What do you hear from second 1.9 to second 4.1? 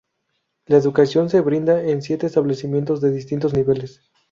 siete establecimientos de distintos niveles.